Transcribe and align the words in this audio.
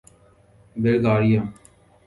Bulgaria 0.81 1.39